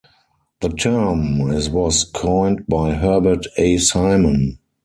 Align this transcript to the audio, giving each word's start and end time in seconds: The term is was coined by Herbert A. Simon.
The 0.61 0.69
term 0.69 1.41
is 1.51 1.69
was 1.69 2.05
coined 2.05 2.65
by 2.65 2.93
Herbert 2.95 3.45
A. 3.59 3.77
Simon. 3.77 4.57